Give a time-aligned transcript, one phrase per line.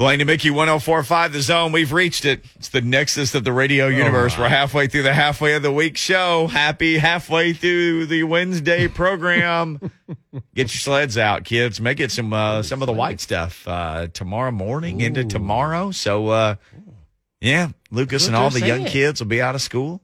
[0.00, 1.72] Blaney Mickey 1045 The Zone.
[1.72, 2.42] We've reached it.
[2.54, 4.38] It's the nexus of the radio universe.
[4.38, 6.46] We're halfway through the halfway of the week show.
[6.46, 9.78] Happy halfway through the Wednesday program.
[10.54, 11.82] Get your sleds out, kids.
[11.82, 15.90] Make it some uh, some of the white stuff uh, tomorrow morning into tomorrow.
[15.90, 16.54] So, uh,
[17.42, 18.92] yeah, Lucas and all the young saying.
[18.92, 20.00] kids will be out of school.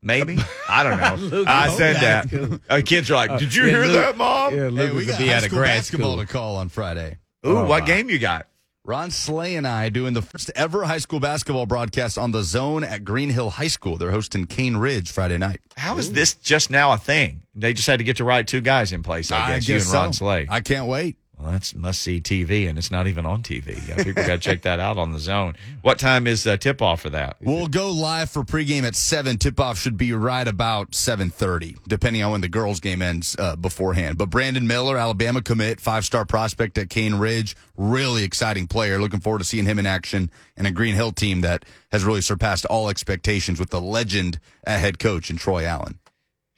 [0.00, 0.38] Maybe
[0.68, 1.16] I don't know.
[1.38, 2.60] Lucas, I oh, said that.
[2.70, 4.98] Uh, kids are like, "Did you yeah, hear Luke- that, mom?" Yeah, Hey, Lucas we
[5.00, 6.24] will got be high out of school grad basketball school.
[6.24, 7.18] to call on Friday.
[7.44, 7.86] Ooh, Oh, what my.
[7.86, 8.46] game you got?
[8.90, 12.82] Ron Slay and I doing the first ever high school basketball broadcast on the zone
[12.82, 13.96] at Green Hill High School.
[13.96, 15.60] They're hosting Cane Ridge Friday night.
[15.76, 17.42] How is this just now a thing?
[17.54, 19.30] They just had to get the right two guys in place.
[19.30, 20.48] I guess, you and Ron Slay.
[20.50, 21.18] I can't wait.
[21.40, 23.86] Well, that's must see TV, and it's not even on TV.
[23.88, 25.56] Yeah, people got to check that out on the zone.
[25.82, 27.36] What time is uh, tip off for that?
[27.40, 29.38] We'll go live for pregame at seven.
[29.38, 33.36] Tip off should be right about seven thirty, depending on when the girls' game ends
[33.38, 34.18] uh, beforehand.
[34.18, 39.00] But Brandon Miller, Alabama commit, five star prospect at Cane Ridge, really exciting player.
[39.00, 42.20] Looking forward to seeing him in action and a Green Hill team that has really
[42.20, 45.99] surpassed all expectations with the legend at head coach and Troy Allen.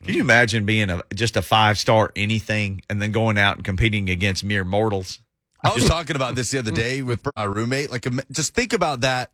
[0.04, 3.64] Can you imagine being a just a five star anything and then going out and
[3.64, 5.20] competing against mere mortals?
[5.64, 7.90] I was talking about this the other day with my roommate.
[7.92, 9.30] Like, just think about that.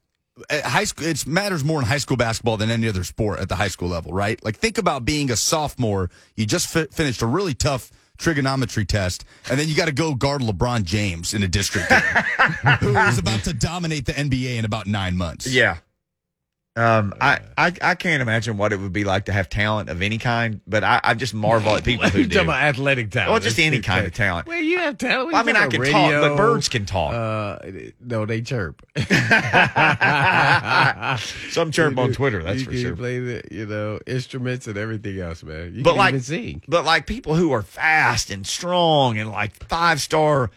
[0.50, 3.48] At high school, it matters more in high school basketball than any other sport at
[3.48, 4.42] the high school level, right?
[4.44, 6.10] Like, think about being a sophomore.
[6.36, 10.14] You just fi- finished a really tough trigonometry test, and then you got to go
[10.14, 12.00] guard LeBron James in a district game,
[12.80, 15.46] who is about to dominate the NBA in about nine months.
[15.46, 15.78] Yeah.
[16.78, 20.00] Um, I, I I can't imagine what it would be like to have talent of
[20.00, 22.34] any kind, but I, I just marvel at people who you do.
[22.34, 23.30] talking about athletic talent?
[23.32, 24.46] Well, just any kind of talent.
[24.46, 25.34] Well, you have talent.
[25.34, 27.12] I mean, I can talk, but birds can talk.
[27.14, 27.58] Uh,
[28.00, 28.80] no, they chirp.
[31.50, 32.96] Some chirp on Twitter, that's you for can sure.
[32.96, 35.74] Play the, you know, instruments and everything else, man.
[35.74, 36.62] You But can like- even sing.
[36.68, 40.50] But like people who are fast and strong and like five star,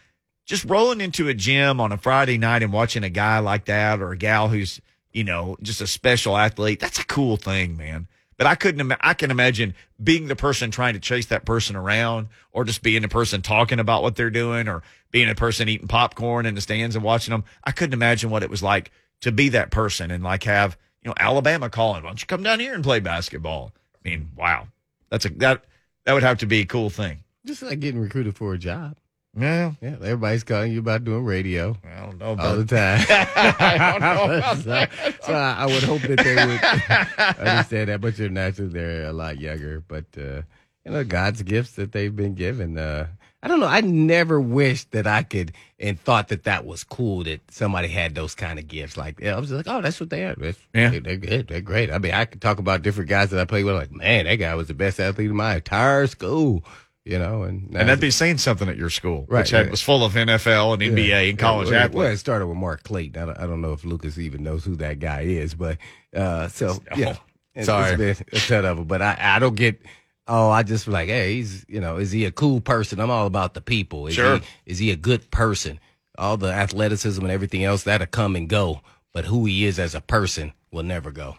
[0.45, 4.01] just rolling into a gym on a Friday night and watching a guy like that
[4.01, 4.81] or a gal who's,
[5.13, 8.07] you know, just a special athlete, that's a cool thing, man.
[8.37, 11.75] But I couldn't, ima- I can imagine being the person trying to chase that person
[11.75, 14.81] around or just being the person talking about what they're doing or
[15.11, 17.43] being a person eating popcorn in the stands and watching them.
[17.63, 18.91] I couldn't imagine what it was like
[19.21, 22.41] to be that person and like have, you know, Alabama calling, why don't you come
[22.41, 23.73] down here and play basketball?
[24.03, 24.67] I mean, wow.
[25.09, 25.65] That's a, that,
[26.05, 27.23] that would have to be a cool thing.
[27.45, 28.97] Just like getting recruited for a job.
[29.37, 29.71] Yeah.
[29.81, 33.05] Yeah, everybody's calling you about doing radio I don't know all about the time.
[33.59, 34.85] I don't know about so,
[35.25, 39.13] so I, I would hope that they would understand that, but you're naturally they're a
[39.13, 39.83] lot younger.
[39.87, 40.41] But uh,
[40.85, 42.77] you know, God's gifts that they've been given.
[42.77, 43.07] Uh,
[43.43, 43.67] I don't know.
[43.67, 48.13] I never wished that I could and thought that that was cool that somebody had
[48.13, 48.97] those kind of gifts.
[48.97, 50.35] Like yeah, I was like, oh, that's what they are.
[50.35, 50.99] That's, Yeah.
[50.99, 51.47] they're good.
[51.47, 51.89] They're great.
[51.89, 53.75] I mean, I could talk about different guys that I played with.
[53.75, 56.63] Like, man, that guy was the best athlete in my entire school.
[57.03, 59.71] You know, and And that'd be saying something at your school, Right, which had, right.
[59.71, 61.19] was full of NFL and NBA Yeah.
[61.21, 61.95] and college well, athletes.
[61.95, 63.21] Well, it started with Mark Clayton.
[63.21, 65.77] I don't, I don't know if Lucas even knows who that guy is, but
[66.15, 67.15] uh, so yeah,
[67.55, 67.91] It's- Sorry.
[67.93, 68.85] it's been a ton of them.
[68.87, 69.81] But I, I don't get.
[70.27, 72.99] Oh, I just like, hey, he's you know, is he a cool person?
[72.99, 74.05] I'm all about the people.
[74.05, 74.37] Is Sure.
[74.37, 75.79] He, is he a good person?
[76.19, 78.81] All the athleticism and everything else that'll come and go,
[79.11, 81.35] but who he is as a person will never go.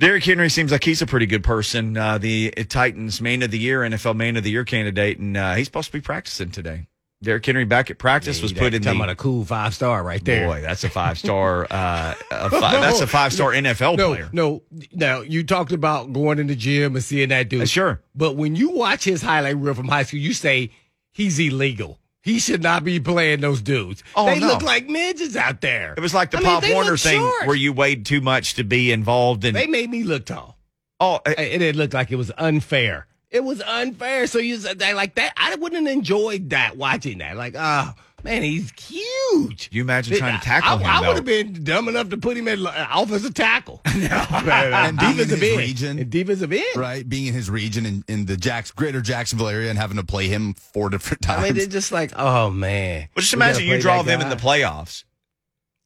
[0.00, 1.96] Derrick Henry seems like he's a pretty good person.
[1.96, 5.54] Uh, the Titans Man of the Year, NFL Man of the Year candidate, and uh,
[5.54, 6.88] he's supposed to be practicing today.
[7.22, 10.02] Derrick Henry back at practice was put in talking the about a cool five star
[10.02, 10.46] right there.
[10.46, 10.60] boy.
[10.60, 11.66] That's a five star.
[11.70, 14.28] uh, a fi- that's a five star NFL no, player.
[14.32, 14.62] no.
[14.92, 17.68] Now you talked about going in the gym and seeing that dude.
[17.68, 18.02] Sure.
[18.14, 20.70] But when you watch his highlight reel from high school, you say
[21.12, 21.98] he's illegal.
[22.24, 24.02] He should not be playing those dudes.
[24.16, 24.46] Oh, they no.
[24.46, 25.92] look like midgets out there.
[25.94, 27.46] It was like the I Pop they Warner thing short.
[27.46, 29.52] where you weighed too much to be involved in.
[29.52, 30.56] They made me look tall.
[31.00, 33.06] oh, uh, And it looked like it was unfair.
[33.30, 34.26] It was unfair.
[34.26, 35.34] So you said that like that.
[35.36, 37.36] I wouldn't have enjoyed that watching that.
[37.36, 37.92] Like, oh
[38.24, 39.68] man, he's huge.
[39.70, 42.36] you imagine trying to tackle I, him I would have been dumb enough to put
[42.36, 43.82] him at uh, offensive tackle.
[43.94, 45.58] And being in defensive end.
[45.58, 45.98] region.
[45.98, 46.76] And defensive end.
[46.76, 50.04] Right, being in his region in, in the Jacks, greater Jacksonville area and having to
[50.04, 51.40] play him four different times.
[51.40, 53.08] I mean, it's just like, oh man.
[53.14, 55.04] Well, just imagine you draw them in the playoffs.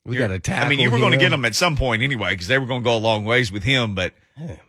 [0.05, 0.67] We got to tackle.
[0.67, 2.67] I mean, you were going to get them at some point anyway because they were
[2.67, 3.94] going to go a long ways with him.
[3.94, 4.14] But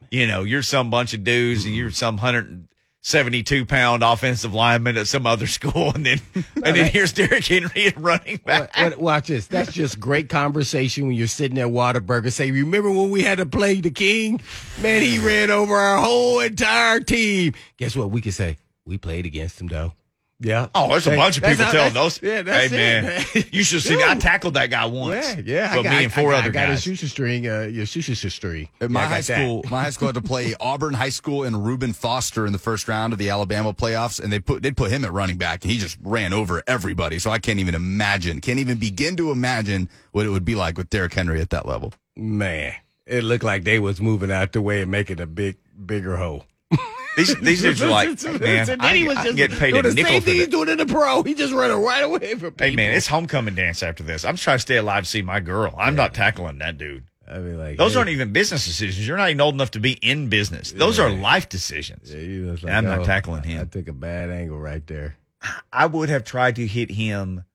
[0.10, 2.68] you know, you're some bunch of dudes and you're some hundred
[3.02, 6.20] and seventy two pound offensive lineman at some other school, and then
[6.56, 8.76] and then here's Derrick Henry running back.
[8.78, 9.48] Wa- wa- Watch this.
[9.48, 12.32] That's just great conversation when you're sitting at Whataburger.
[12.32, 14.42] Say, remember when we had to play the King?
[14.82, 17.54] Man, he ran over our whole entire team.
[17.78, 18.12] Guess what?
[18.12, 19.94] We could say we played against him though.
[20.42, 20.68] Yeah.
[20.74, 22.30] Oh, there's a Hey, bunch of people how- telling that's- those.
[22.30, 23.02] Yeah, that's hey, it,
[23.36, 24.02] man, you should see.
[24.02, 25.36] I tackled that guy once.
[25.36, 25.76] Yeah, yeah.
[25.76, 26.80] But me and four I, other I got guys.
[26.80, 28.70] a shooter string, uh, your shooter string.
[28.80, 29.24] At my Yeah, I got high that.
[29.24, 32.60] school, my high school had to play Auburn High School and Reuben Foster in the
[32.60, 35.64] first round of the Alabama playoffs, and they put they put him at running back,
[35.66, 37.20] and he just ran over everybody.
[37.20, 40.78] So I can't even imagine, can't even begin to imagine what it would be like
[40.78, 41.94] with Derrick Henry at that level.
[42.16, 42.74] Man,
[43.06, 46.46] it looked like they was moving out the way and making a big, bigger hole.
[47.18, 49.86] These these dudes are like, man, then I, he was I just get paid doing
[49.86, 51.24] a the nickel same for thing he's doing in the pro.
[51.24, 52.68] He just ran right away from people.
[52.68, 54.26] Hey, man, it's homecoming dance after this.
[54.26, 55.74] I'm trying to stay alive to see my girl.
[55.78, 57.04] I'm not tackling that dude.
[57.28, 59.08] I mean, like Those hey, aren't even business decisions.
[59.08, 60.72] You're not even old enough to be in business.
[60.72, 62.14] Those are life decisions.
[62.14, 63.70] Yeah, was like, I'm not oh, tackling I him.
[63.70, 65.16] took a bad angle right there.
[65.72, 67.46] I would have tried to hit him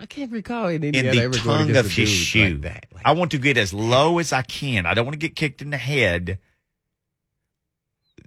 [0.00, 2.18] I can't recall in in Indiana the ever going tongue against of a his dude
[2.18, 2.48] shoe.
[2.54, 2.86] Like that.
[2.92, 4.86] Like, I want to get as low as I can.
[4.86, 6.38] I don't want to get kicked in the head.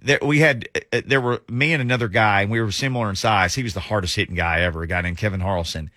[0.04, 3.16] There, we had uh, there were me and another guy, and we were similar in
[3.16, 3.54] size.
[3.54, 5.90] He was the hardest hitting guy ever, a guy named Kevin Harrelson.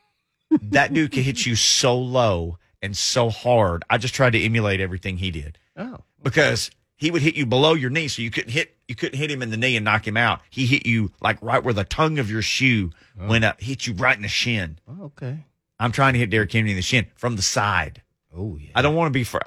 [0.62, 3.84] that dude could hit you so low and so hard.
[3.88, 7.74] I just tried to emulate everything he did oh, because he would hit you below
[7.74, 10.06] your knee, so you couldn't hit you couldn't hit him in the knee and knock
[10.06, 10.40] him out.
[10.50, 13.94] He hit you like right where the tongue of your shoe went up, hit you
[13.94, 14.78] right in the shin.
[14.88, 15.44] oh, okay.
[15.78, 18.02] I'm trying to hit Derrick Henry in the shin from the side.
[18.36, 18.70] Oh yeah.
[18.74, 19.24] I don't want to be.
[19.24, 19.38] Fr-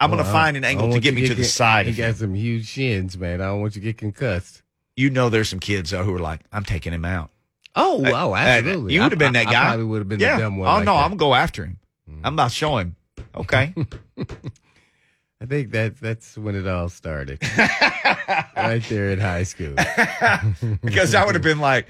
[0.00, 1.86] I'm going to find an angle to get me to the side.
[1.86, 2.10] He Of him.
[2.10, 3.40] got some huge shins, man.
[3.40, 4.62] I don't want you to get concussed.
[4.96, 7.30] You know, there's some kids though who are like, I'm taking him out.
[7.74, 8.94] Oh, uh, absolutely.
[8.94, 9.64] you would have been that I- I guy.
[9.68, 10.36] probably would have been yeah.
[10.36, 10.68] the dumb one.
[10.68, 11.00] oh like no, that.
[11.04, 11.78] I'm gonna go after him.
[12.24, 12.96] I'm about to show him.
[13.34, 13.74] Okay.
[15.40, 17.42] I think that that's when it all started.
[18.56, 19.74] right there in high school.
[20.82, 21.88] because I would have been like,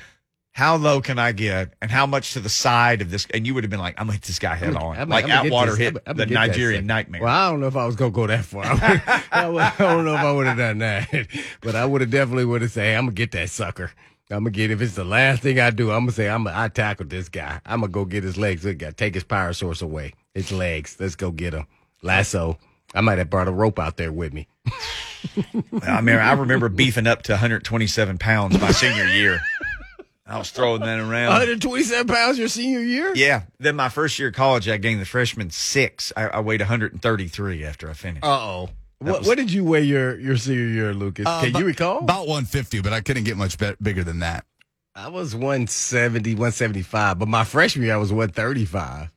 [0.56, 3.26] how low can I get, and how much to the side of this?
[3.34, 5.26] And you would have been like, I'm gonna hit this guy head on, I'm- like
[5.26, 7.22] I'm Atwater hit I'm- I'm the gonna get that Nigerian nightmare.
[7.22, 8.64] Well, I don't know if I was gonna go that far.
[8.64, 11.10] I, I, don't know if I would have done that,
[11.60, 13.92] but I would have definitely would have said, hey, "I'm gonna get that sucker.
[14.30, 14.70] I'm gonna get.
[14.70, 16.44] If it's the last thing I do, I'm gonna say, I'm.
[16.44, 17.60] Gonna, I tackled this guy.
[17.66, 18.64] I'm gonna go get his legs.
[18.64, 20.14] Look, gotta take his power source away.
[20.32, 20.96] His legs.
[20.98, 21.66] Let's go get him.
[22.00, 22.58] Lasso.
[22.94, 24.48] I might have brought a rope out there with me.
[25.82, 29.40] I mean, I remember beefing up to 127 pounds my senior year.
[30.26, 31.28] I was throwing that around.
[31.28, 33.12] 127 pounds your senior year.
[33.14, 33.42] Yeah.
[33.60, 36.12] Then my first year of college, I gained the freshman six.
[36.16, 38.24] I, I weighed 133 after I finished.
[38.24, 38.68] Uh oh.
[38.98, 41.26] What, was- what did you weigh your your senior year, Lucas?
[41.26, 41.98] Uh, Can about- you recall?
[41.98, 44.44] About 150, but I couldn't get much be- bigger than that.
[44.94, 49.10] I was 170, 175, but my freshman year I was 135.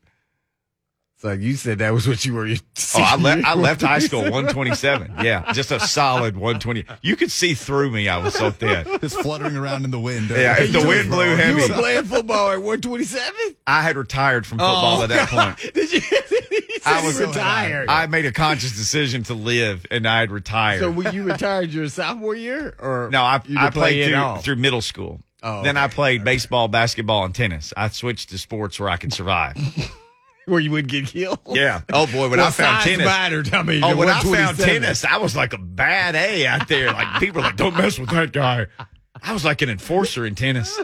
[1.21, 2.45] So you said that was what you were.
[2.45, 2.57] Your
[2.95, 3.45] Oh, I left.
[3.45, 5.15] I left high school 127.
[5.21, 6.85] Yeah, just a solid 120.
[7.01, 8.07] You could see through me.
[8.07, 8.87] I was so thin.
[9.01, 10.29] Just fluttering around in the wind.
[10.29, 13.33] Yeah, if the wind blew You heavy, were playing football at 127?
[13.67, 15.57] I had retired from football oh, at that point.
[15.73, 16.01] Did you?
[16.85, 17.89] I was retired.
[17.89, 20.79] I made a conscious decision to live, and I had retired.
[20.79, 24.41] so when you retired your sophomore year, or no, I, you I played at through,
[24.55, 25.19] through middle school.
[25.43, 25.95] Oh, Then I okay.
[25.95, 27.73] played baseball, basketball, and tennis.
[27.75, 29.55] I switched to sports where I could survive.
[30.49, 31.39] Where you would get killed.
[31.49, 31.81] Yeah.
[31.93, 33.05] Oh boy, when Well, I found tennis.
[33.05, 33.53] mattered.
[33.53, 36.87] I mean, Oh, when I found tennis, I was like a bad A out there.
[36.91, 38.67] Like people like, "Don't mess with that guy."
[39.21, 40.79] I was like an enforcer in tennis.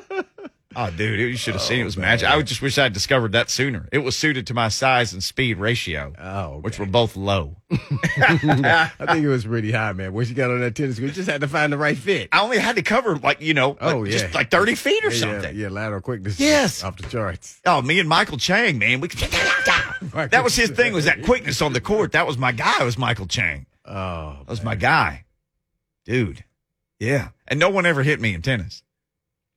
[0.78, 1.84] Oh, dude, you should have seen it.
[1.86, 2.30] Was oh, magic.
[2.30, 3.88] I just wish I had discovered that sooner.
[3.92, 7.56] It was suited to my size and speed ratio, Oh, which were both low.
[7.72, 10.14] I think it was pretty high, man.
[10.14, 12.30] Once you got on that tennis court, you just had to find the right fit.
[12.32, 14.18] I only had to cover like you know, Oh, like, yeah.
[14.20, 15.56] just like thirty feet or Yeah, something.
[15.56, 16.40] Yeah, lateral quickness.
[16.40, 16.84] Yes.
[16.84, 17.60] off the charts.
[17.66, 19.20] Oh, me and Michael Chang, man, we could.
[19.20, 20.94] that was his thing.
[20.94, 22.12] Was that quickness on the court?
[22.14, 22.84] That was my guy.
[22.84, 23.66] Was Michael Chang?
[23.86, 25.26] Oh, That was my guy,
[26.06, 26.44] dude.
[27.00, 28.82] Yeah, and no one ever hit me in tennis.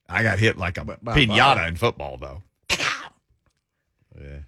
[0.08, 2.42] I got hit like a But- but- pinata in football, though.
[4.20, 4.38] yeah.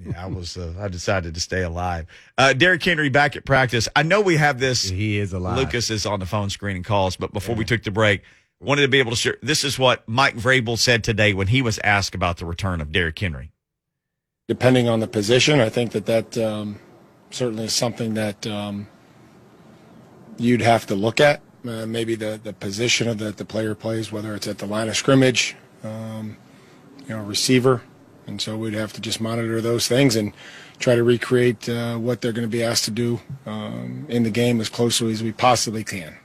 [0.00, 0.56] Yeah, I was.
[0.56, 2.06] Uh, I decided to stay alive.
[2.38, 3.88] Uh, Derrick Henry back at practice.
[3.96, 4.88] I know we have this.
[4.88, 5.56] He is alive.
[5.58, 8.22] Lucas is on the phone screening calls, but before we took the break,
[8.60, 9.36] wanted to be able to share.
[9.42, 12.92] This is what Mike Vrabel said today when he was asked about the return of
[12.92, 13.50] Derrick Henry.
[14.46, 16.78] depending on the position, I think that that um,
[17.30, 18.86] certainly is something that um,
[20.36, 21.40] you'd have to look at.
[21.68, 24.88] Uh, maybe the, the position of that the player plays, whether it's at the line
[24.88, 26.34] of scrimmage, um,
[27.02, 27.82] you know, receiver,
[28.26, 30.32] and so we'd have to just monitor those things and
[30.78, 34.30] try to recreate uh, what they're going to be asked to do um, in the
[34.30, 36.16] game as closely as we possibly can.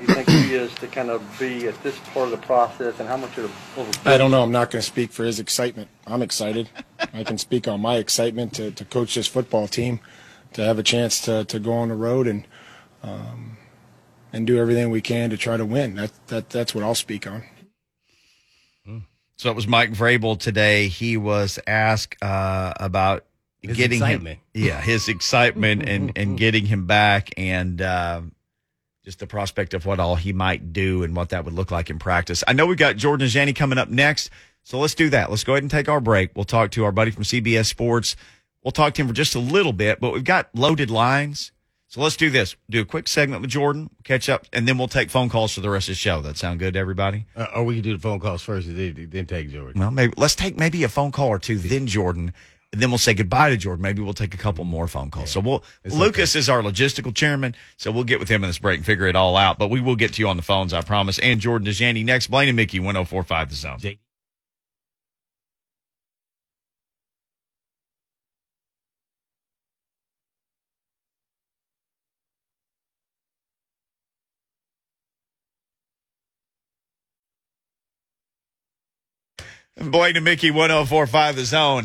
[0.00, 3.08] you think he is to kind of be at this part of the process and
[3.08, 3.52] how much of
[4.06, 4.42] I don't know.
[4.42, 5.90] I'm not going to speak for his excitement.
[6.06, 6.70] I'm excited.
[7.12, 10.00] I can speak on my excitement to, to coach this football team,
[10.54, 12.46] to have a chance to, to go on the road and
[13.02, 13.53] um,
[14.34, 15.94] and do everything we can to try to win.
[15.94, 17.44] That, that that's what I'll speak on.
[19.36, 20.86] So it was Mike Vrabel today.
[20.86, 23.24] He was asked uh, about
[23.62, 24.38] His getting excitement.
[24.54, 27.30] him, yeah, his excitement and and getting him back.
[27.36, 28.32] And um
[29.04, 31.90] just the prospect of what all he might do and what that would look like
[31.90, 32.42] in practice.
[32.48, 34.30] I know we've got Jordan Dajani coming up next,
[34.62, 35.28] so let's do that.
[35.30, 36.30] Let's go ahead and take our break.
[36.34, 38.16] We'll talk to our buddy from CBS Sports.
[38.62, 41.52] We'll talk to him for just a little bit, but we've got loaded lines.
[41.94, 42.56] So let's do this.
[42.68, 45.60] Do a quick segment with Jordan, catch up, and then we'll take phone calls for
[45.60, 46.20] the rest of the show.
[46.22, 47.26] That sound good to everybody?
[47.36, 49.80] Uh, or we can do the phone calls first and then, then take Jordan.
[49.80, 52.32] Well, maybe let's take maybe a phone call or two, then Jordan,
[52.72, 53.80] and then we'll say goodbye to Jordan.
[53.80, 55.30] Maybe we'll take a couple more phone calls.
[55.30, 58.58] So we'll It's Lucas is our logistical chairman, so we'll get with him in this
[58.58, 59.60] break and figure it all out.
[59.60, 61.20] But we will get to you on the phones, I promise.
[61.20, 62.26] And Jordan Dajani next.
[62.26, 63.78] Blaine and Mickey, 1045 the zone.
[63.78, 64.00] Jake.
[79.76, 81.84] Blaine and Mickey, 1045 the zone.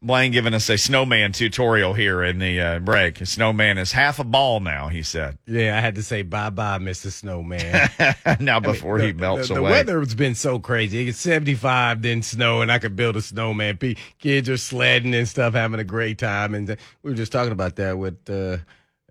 [0.00, 3.20] Blaine giving us a snowman tutorial here in the uh, break.
[3.20, 5.38] A snowman is half a ball now, he said.
[5.44, 7.10] Yeah, I had to say bye bye, Mr.
[7.10, 7.90] Snowman.
[8.40, 9.72] now before he melts the, the away.
[9.72, 11.08] weather's been so crazy.
[11.08, 13.76] It's 75, then snow, and I could build a snowman.
[13.76, 16.54] P- Kids are sledding and stuff, having a great time.
[16.54, 18.58] And th- we were just talking about that with uh,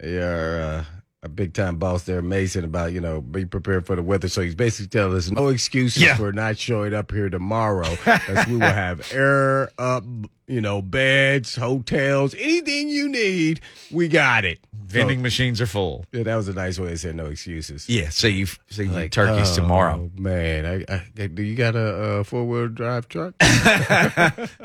[0.01, 0.85] our, uh,
[1.27, 4.29] our big time boss there, Mason, about, you know, be prepared for the weather.
[4.29, 6.15] So he's basically telling us no excuses Yeah.
[6.15, 10.05] for not showing up here tomorrow, as we will have air up,
[10.47, 13.59] you know, beds, hotels, anything you need,
[13.91, 14.59] we got it.
[14.87, 16.05] Vending machines are full.
[16.11, 17.89] Yeah, that was a nice way to say no excuses.
[17.89, 20.09] Yeah, so you, see you Like, turkeys oh, tomorrow.
[20.15, 23.33] Man, I, I, do you got a, a four wheel drive truck?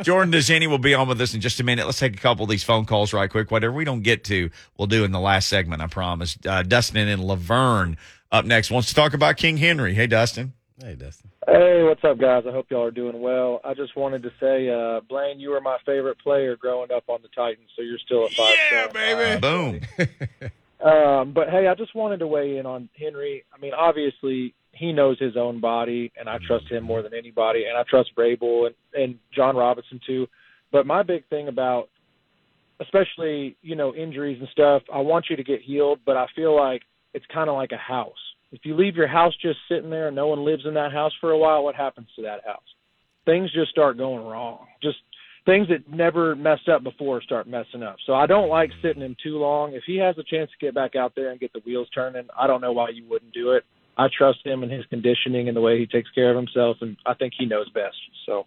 [0.03, 1.87] Jordan Dajani will be on with us in just a minute.
[1.87, 3.51] Let's take a couple of these phone calls right quick.
[3.51, 6.39] Whatever we don't get to, we'll do in the last segment, I promise.
[6.47, 7.97] Uh, Dustin in La Vergne
[8.31, 9.95] up next wants to talk about King Henry.
[9.95, 10.55] Hey, Dustin.
[10.83, 11.31] Hey, Dustin.
[11.47, 12.43] Hey, what's up, guys?
[12.49, 13.61] I hope y'all are doing well.
[13.65, 17.21] I just wanted to say, uh, Blaine, you were my favorite player growing up on
[17.23, 18.93] the Titans, so you're still a five Yeah, star.
[18.93, 19.41] baby.
[19.41, 19.81] Boom.
[20.85, 23.45] Um, but hey, I just wanted to weigh in on Henry.
[23.55, 27.67] I mean, obviously he knows his own body, and I trust him more than anybody,
[27.67, 30.27] and I trust Vrabel and, and Jon Robinson too.
[30.73, 31.89] But my big thing about,
[32.81, 36.57] especially you know injuries and stuff, I want you to get healed, but I feel
[36.57, 36.83] like
[37.15, 38.32] it's kind of like a house.
[38.53, 41.13] If you leave your house just sitting there and no one lives in that house
[41.21, 42.61] for a while, what happens to that house?
[43.25, 44.67] Things just start going wrong.
[44.83, 44.99] Just
[45.47, 47.97] things that never messed up before start messing up.
[48.07, 49.73] So I don't like sitting him too long.
[49.73, 52.29] If he has a chance to get back out there and get the wheels turning,
[52.39, 53.65] I don't know why you wouldn't do it.
[53.97, 56.97] I trust him and his conditioning and the way he takes care of himself, and
[57.05, 57.97] I think he knows best.
[58.27, 58.47] So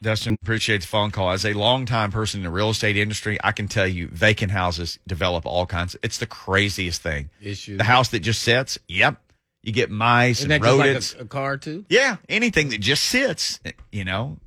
[0.00, 1.30] Dustin, appreciate the phone call.
[1.30, 4.98] As a longtime person in the real estate industry, I can tell you vacant houses
[5.06, 5.94] develop all kinds.
[6.02, 7.30] it's the craziest thing.
[7.40, 7.78] Issues.
[7.78, 9.16] The house that just sits, yep.
[9.62, 11.12] You get mice Isn't and rodents.
[11.12, 11.84] like a, a car, too?
[11.88, 13.60] yeah, anything that just sits,
[13.92, 14.38] you know,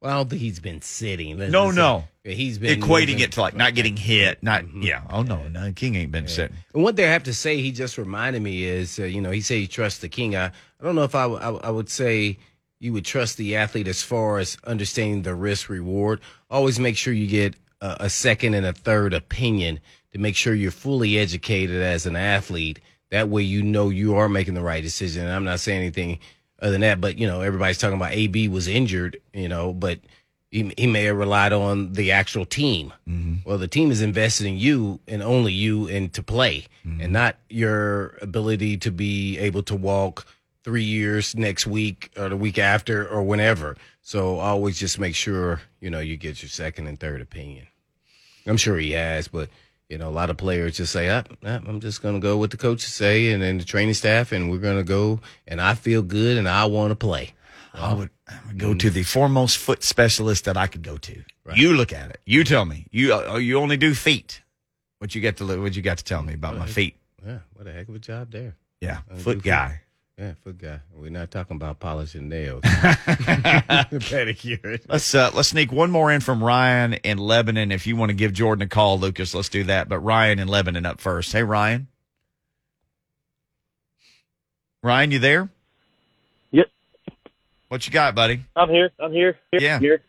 [0.00, 1.38] Well, I don't think he's been sitting.
[1.38, 2.04] Let's No, no.
[2.24, 3.18] say He's been equating moving.
[3.18, 4.40] it to like not getting hit.
[4.44, 4.82] Not, Mm-hmm.
[4.82, 5.02] yeah.
[5.10, 5.72] Oh, no, no.
[5.72, 6.56] King ain't been sitting.
[6.72, 9.32] And one thing I have to say, he just reminded me is, uh, you know,
[9.32, 10.36] he said he trusts the king.
[10.36, 12.38] I, I don't know if I, w- I w- I would say
[12.80, 16.20] you would trust the athlete as far as understanding the risk reward.
[16.50, 19.80] Always make sure you get a, a second and a third opinion
[20.12, 22.80] to make sure you're fully educated as an athlete.
[23.10, 25.24] That way, you know you are making the right decision.
[25.24, 26.18] And I'm not saying anything
[26.60, 30.00] other than that, but you know, everybody's talking about AB was injured, you know, but
[30.50, 32.92] he, he may have relied on the actual team.
[33.08, 33.48] Mm-hmm.
[33.48, 37.02] Well, the team is invested in you and only you and to play, mm-hmm.
[37.02, 40.26] and not your ability to be able to walk
[40.64, 43.76] three years next week or the week after or whenever.
[44.02, 47.66] So always just make sure you know you get your second and third opinion.
[48.46, 49.48] I'm sure he has, but
[49.88, 52.36] you know a lot of players just say, ah, ah, "I'm just going to go
[52.36, 55.60] with the coaches say," and then the training staff, and we're going to go, and
[55.60, 57.34] I feel good, and I want to play.
[57.72, 61.22] I would, I would go to the foremost foot specialist that I could go to.
[61.54, 62.20] You look at it.
[62.26, 62.86] You tell me.
[62.90, 64.42] You uh, you only do feet.
[64.98, 66.96] What you got to what you got to tell me about my feet?
[67.24, 68.56] Yeah, what a heck of a job there.
[68.80, 69.44] Yeah, do foot feet.
[70.20, 70.26] Guy.
[70.26, 70.80] Yeah, foot guy.
[70.94, 72.62] We're not talking about polishing nails.
[72.62, 74.80] Pedicure.
[74.88, 77.72] Let's uh, let's sneak one more in from Ryan in Lebanon.
[77.72, 79.88] If you want to give Jordan a call, Lucas, let's do that.
[79.88, 81.32] But Ryan in Lebanon up first.
[81.32, 81.88] Hey, Ryan.
[84.82, 85.50] Ryan, you there?
[86.52, 86.66] Yep.
[87.68, 88.44] What you got, buddy?
[88.56, 88.90] I'm here.
[88.98, 89.38] I'm here.
[89.50, 89.78] here Yeah.
[89.78, 90.02] Here.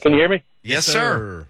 [0.00, 0.42] Can you hear me?
[0.62, 1.46] Yes, sir.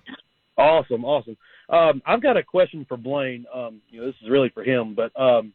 [0.57, 1.05] Awesome.
[1.05, 1.37] Awesome.
[1.69, 3.47] Um, I've got a question for Blaine.
[3.53, 5.53] Um, you know, this is really for him, but um,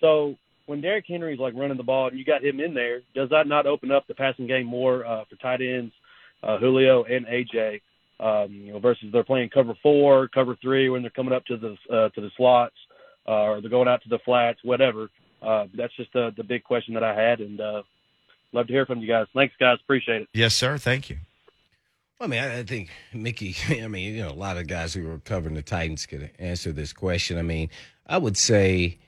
[0.00, 3.30] so when Derrick Henry's like running the ball and you got him in there, does
[3.30, 5.92] that not open up the passing game more uh, for tight ends,
[6.42, 7.80] uh, Julio and AJ?
[8.18, 11.56] Um, you know, versus they're playing cover four, cover three when they're coming up to
[11.56, 12.74] the uh, to the slots,
[13.28, 15.10] uh, or they're going out to the flats, whatever.
[15.42, 17.82] Uh, that's just the the big question that I had, and uh,
[18.52, 19.26] love to hear from you guys.
[19.34, 19.78] Thanks, guys.
[19.84, 20.28] Appreciate it.
[20.32, 20.78] Yes, sir.
[20.78, 21.18] Thank you.
[22.18, 23.54] Well, I mean, I, I think Mickey.
[23.82, 26.72] I mean, you know, a lot of guys who are covering the Titans could answer
[26.72, 27.36] this question.
[27.36, 27.68] I mean,
[28.06, 28.98] I would say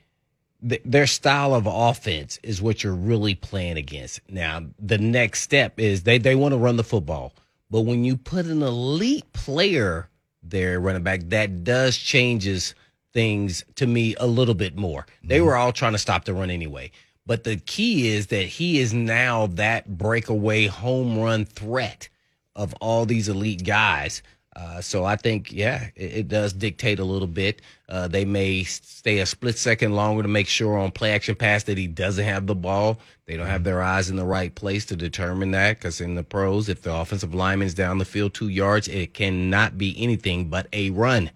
[0.67, 4.21] th- their style of offense is what you're really playing against.
[4.29, 7.33] Now, the next step is they, they want to run the football.
[7.69, 10.09] But when you put an elite player
[10.41, 12.73] there, running back, that does changes
[13.13, 15.05] things to me a little bit more.
[15.23, 15.45] They mm-hmm.
[15.45, 16.91] were all trying to stop the run anyway.
[17.25, 22.09] But the key is that he is now that breakaway home run threat
[22.55, 24.23] of all these elite guys.
[24.55, 27.61] Uh, so I think, yeah, it, it does dictate a little bit.
[27.87, 31.63] Uh, they may stay a split second longer to make sure on play action pass
[31.63, 32.99] that he doesn't have the ball.
[33.25, 36.23] They don't have their eyes in the right place to determine that because in the
[36.23, 40.67] pros, if the offensive lineman's down the field two yards, it cannot be anything but
[40.73, 41.29] a run.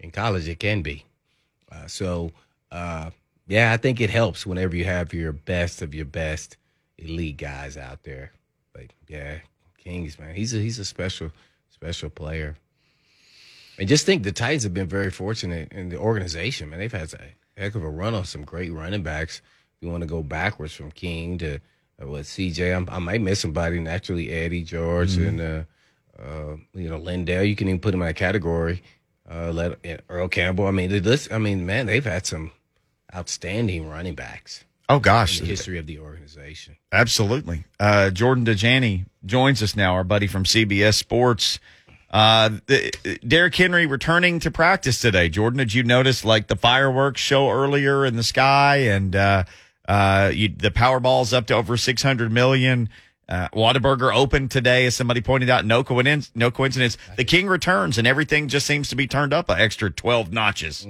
[0.00, 1.04] In college, it can be.
[1.70, 2.32] Uh, so,
[2.72, 3.10] uh,
[3.46, 6.56] yeah, I think it helps whenever you have your best of your best
[6.98, 8.32] elite guys out there.
[8.72, 9.38] But yeah,
[9.78, 11.30] Kings, man, he's a he's a special
[11.78, 12.56] special player.
[13.78, 16.80] And just think the Titans have been very fortunate in the organization, man.
[16.80, 19.40] They've had a heck of a run on some great running backs.
[19.76, 21.60] If you want to go backwards from King to
[22.02, 24.30] uh, what CJ, I'm, I might miss somebody naturally.
[24.30, 25.62] Eddie George and uh,
[26.20, 27.48] uh, you know LenDale.
[27.48, 28.82] You can even put him in that category.
[29.30, 30.66] Uh, let Earl Campbell.
[30.66, 31.28] I mean, this.
[31.30, 32.50] I mean, man, they've had some
[33.14, 36.76] outstanding running backs Oh gosh, the history of the organization.
[36.92, 37.64] Absolutely.
[37.78, 41.58] Uh, Jordan Dajani joins us now, our buddy from CBS Sports.
[42.10, 45.28] Uh, the, Derrick Henry returning to practice today.
[45.28, 49.44] Jordan, did you notice like the fireworks show earlier in the sky and, uh,
[49.86, 52.88] uh, you, the Powerball's up to over 600 million.
[53.28, 55.64] Uh, Whataburger opened today, as somebody pointed out.
[55.66, 56.30] No coincidence.
[56.34, 56.96] No coincidence.
[57.16, 60.86] The King returns, and everything just seems to be turned up an extra twelve notches.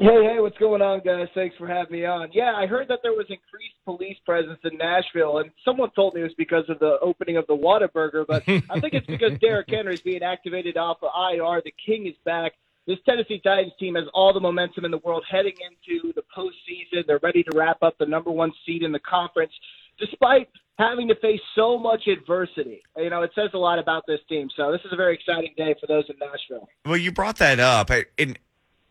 [0.00, 1.28] Hey, hey, what's going on, guys?
[1.34, 2.30] Thanks for having me on.
[2.32, 6.22] Yeah, I heard that there was increased police presence in Nashville, and someone told me
[6.22, 9.68] it was because of the opening of the Whataburger, but I think it's because Derrick
[9.68, 11.60] Henry's being activated off of IR.
[11.62, 12.52] The King is back.
[12.86, 17.06] This Tennessee Titans team has all the momentum in the world heading into the postseason.
[17.06, 19.52] They're ready to wrap up the number one seed in the conference,
[19.98, 22.80] despite having to face so much adversity.
[22.96, 24.48] You know, it says a lot about this team.
[24.56, 26.70] So this is a very exciting day for those in Nashville.
[26.86, 28.38] Well, you brought that up, and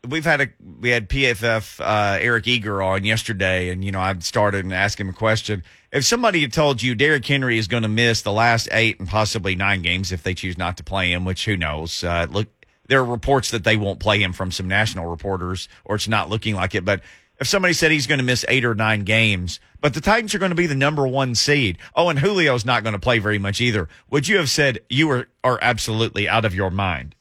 [0.07, 4.17] we've had a we had PFF uh, Eric Eager on yesterday, and you know I
[4.19, 5.63] started and asked him a question.
[5.91, 9.07] If somebody had told you Derrick Henry is going to miss the last eight and
[9.07, 12.03] possibly nine games if they choose not to play him, which who knows?
[12.03, 12.47] Uh, look,
[12.87, 16.29] there are reports that they won't play him from some national reporters, or it's not
[16.29, 16.85] looking like it.
[16.85, 17.01] But
[17.39, 20.39] if somebody said he's going to miss eight or nine games, but the Titans are
[20.39, 23.39] going to be the number one seed, oh, and Julio's not going to play very
[23.39, 27.15] much either, would you have said you were are absolutely out of your mind?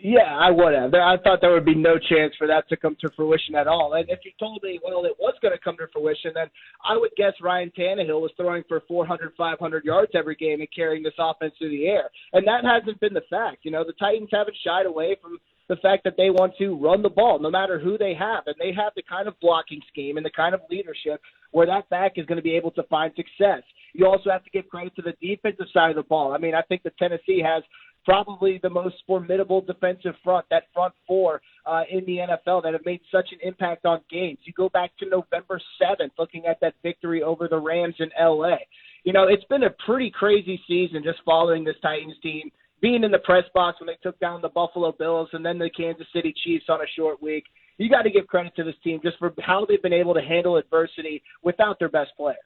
[0.00, 0.94] Yeah, I would have.
[0.94, 3.94] I thought there would be no chance for that to come to fruition at all.
[3.94, 6.46] And if you told me, well, it was going to come to fruition, then
[6.88, 11.02] I would guess Ryan Tannehill was throwing for 400, 500 yards every game and carrying
[11.02, 12.10] this offense through the air.
[12.32, 13.58] And that hasn't been the fact.
[13.62, 17.02] You know, the Titans haven't shied away from the fact that they want to run
[17.02, 18.44] the ball no matter who they have.
[18.46, 21.88] And they have the kind of blocking scheme and the kind of leadership where that
[21.90, 23.62] back is going to be able to find success.
[23.94, 26.32] You also have to give credit to the defensive side of the ball.
[26.32, 27.62] I mean, I think that Tennessee has
[28.08, 32.86] probably the most formidable defensive front, that front four uh, in the NFL that have
[32.86, 34.38] made such an impact on games.
[34.44, 38.56] You go back to November 7th, looking at that victory over the Rams in LA.
[39.04, 43.10] You know, it's been a pretty crazy season just following this Titans team, being in
[43.10, 46.32] the press box when they took down the Buffalo Bills and then the Kansas City
[46.44, 47.44] Chiefs on a short week.
[47.76, 50.22] You got to give credit to this team just for how they've been able to
[50.22, 52.36] handle adversity without their best player.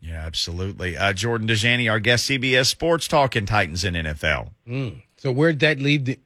[0.00, 0.96] Yeah, absolutely.
[0.96, 4.50] Uh, Jordan Dajani, our guest, CBS Sports, talking Titans in NFL.
[4.66, 5.02] Mm.
[5.16, 6.18] So where'd that leave the,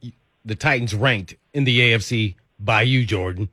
[0.45, 3.49] the Titans ranked in the AFC by you, Jordan?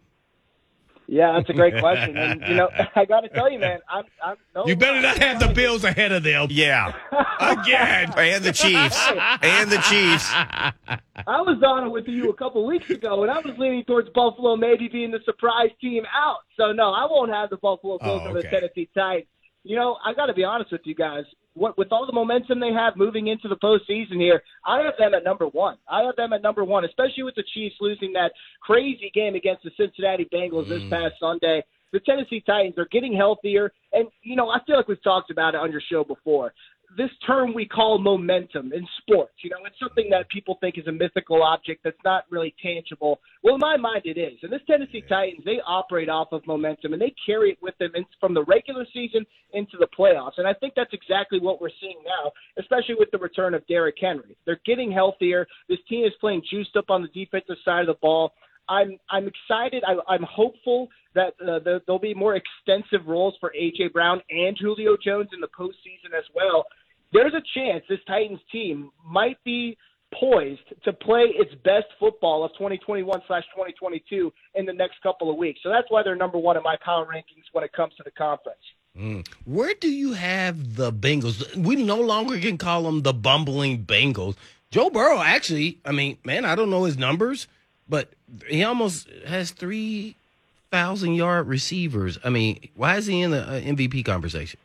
[1.12, 2.16] Yeah, that's a great question.
[2.16, 4.64] And you know, I got to tell you, man, I'm, I'm no.
[4.66, 6.46] You better not have the Bills ahead of them.
[6.50, 6.92] Yeah,
[7.40, 8.12] Again.
[8.16, 9.10] and the Chiefs,
[9.42, 10.30] and the Chiefs.
[10.32, 14.08] I was on it with you a couple weeks ago, and I was leaning towards
[14.10, 16.40] Buffalo maybe being the surprise team out.
[16.56, 18.48] So no, I won't have the Buffalo Bills Oh, or the.
[18.48, 19.26] Tennessee Titans.
[19.62, 21.24] You know, I got to be honest with you guys.
[21.54, 25.14] What with all the momentum they have moving into the postseason here, I have them
[25.14, 25.76] at number one.
[25.88, 29.64] I have them at number one, especially with the Chiefs losing that crazy game against
[29.64, 30.90] the Cincinnati Bengals this mm.
[30.90, 31.62] past Sunday.
[31.92, 35.54] The Tennessee Titans are getting healthier, and you know, I feel like we've talked about
[35.54, 36.54] it on your show before
[36.96, 39.34] this term we call momentum in sports.
[39.42, 43.20] You know, it's something that people think is a mythical object that's not really tangible.
[43.42, 44.38] Well, in my mind, it is.
[44.42, 47.92] And this Tennessee Titans, they operate off of momentum and they carry it with them
[47.94, 50.38] in, from the regular season into the playoffs.
[50.38, 53.96] And I think that's exactly what we're seeing now, especially with the return of Derrick
[54.00, 54.36] Henry.
[54.44, 55.46] They're getting healthier.
[55.68, 58.32] This team is playing juiced up on the defensive side of the ball.
[58.68, 59.82] I'm I'm excited.
[59.84, 64.56] I, I'm hopeful that uh, the, there'll be more extensive roles for AJ Brown and
[64.58, 66.66] Julio Jones in the postseason as well.
[67.12, 69.76] There's a chance this Titans team might be
[70.18, 75.36] poised to play its best football of 2021 slash 2022 in the next couple of
[75.36, 75.60] weeks.
[75.62, 78.10] So that's why they're number one in my power rankings when it comes to the
[78.10, 78.58] conference.
[78.98, 79.26] Mm.
[79.44, 81.54] Where do you have the Bengals?
[81.56, 84.36] We no longer can call them the bumbling Bengals.
[84.70, 87.46] Joe Burrow, actually, I mean, man, I don't know his numbers,
[87.88, 88.10] but
[88.48, 92.18] he almost has 3,000 yard receivers.
[92.24, 94.58] I mean, why is he in the uh, MVP conversation?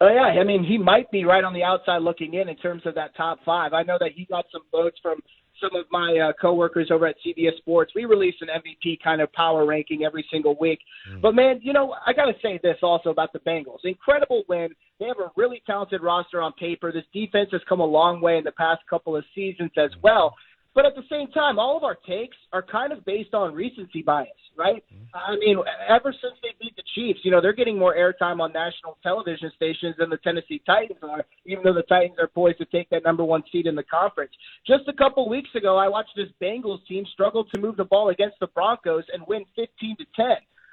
[0.00, 2.82] Oh yeah, I mean he might be right on the outside looking in in terms
[2.86, 3.72] of that top five.
[3.72, 5.20] I know that he got some votes from
[5.60, 7.92] some of my uh, coworkers over at CBS Sports.
[7.96, 10.78] We release an MVP kind of power ranking every single week.
[11.10, 11.20] Mm.
[11.20, 13.80] But man, you know I got to say this also about the Bengals.
[13.84, 14.68] Incredible win.
[15.00, 16.92] They have a really talented roster on paper.
[16.92, 20.34] This defense has come a long way in the past couple of seasons as well.
[20.78, 24.00] But at the same time, all of our takes are kind of based on recency
[24.00, 24.84] bias, right?
[25.12, 28.52] I mean, ever since they beat the Chiefs, you know, they're getting more airtime on
[28.52, 32.64] national television stations than the Tennessee Titans are, even though the Titans are poised to
[32.66, 34.30] take that number one seed in the conference.
[34.68, 38.10] Just a couple weeks ago, I watched this Bengals team struggle to move the ball
[38.10, 40.26] against the Broncos and win 15 to 10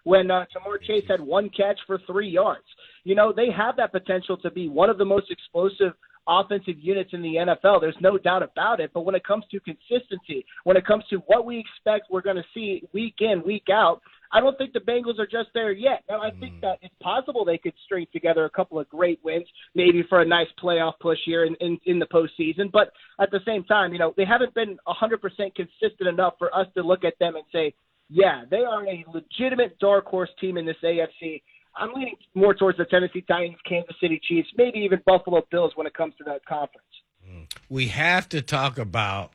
[0.04, 2.65] when uh, Ja'Marr Chase had one catch for three yards.
[3.06, 5.94] You know, they have that potential to be one of the most explosive
[6.28, 7.82] offensive units in the NFL.
[7.82, 8.92] There's no doubt about it.
[8.94, 12.38] But when it comes to consistency, when it comes to what we expect we're going
[12.38, 16.04] to see week in, week out, I don't think the Bengals are just there yet.
[16.10, 16.62] Now, I think mm.
[16.62, 20.26] that it's possible they could string together a couple of great wins, maybe for a
[20.26, 22.72] nice playoff push here in, in, in the postseason.
[22.72, 25.20] But at the same time, you know, they haven't been 100%
[25.56, 27.74] consistent enough for us to look at them and say,
[28.10, 31.42] yeah, they are a legitimate dark horse team in this AFC.
[31.78, 35.88] I'm leaning more towards the Tennessee Titans, Kansas City Chiefs, maybe even Buffalo Bills when
[35.88, 36.88] it comes to that conference.
[37.30, 37.48] Mm.
[37.70, 39.32] We have to talk about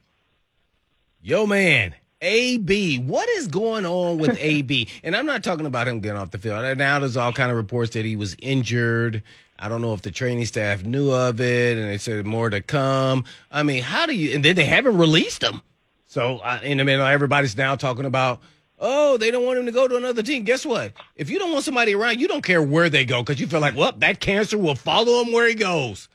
[1.23, 2.99] yo man, AB.
[2.99, 4.89] What is going on with AB?
[5.03, 6.79] And I'm not talking about him getting off the field.
[6.79, 9.23] Now there's all kind of reports that he was injured.
[9.59, 12.63] I don't know if the training staff knew of it, and they said more to
[12.63, 13.25] come.
[13.51, 14.35] I mean, how do you?
[14.35, 15.61] And then they haven't released him.
[16.07, 18.41] So, in the middle, everybody's now talking about
[18.81, 20.45] Oh, they don't want him to go to another team.
[20.45, 20.93] Guess what?
[21.15, 23.61] If you don't want somebody around, you don't care where they go because you feel
[23.61, 26.09] like, well, that cancer will follow him where he goes.